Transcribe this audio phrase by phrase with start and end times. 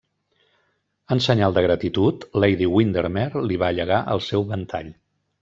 [1.15, 4.93] En senyal de gratitud, Lady Windermere li va llegar el seu ventall.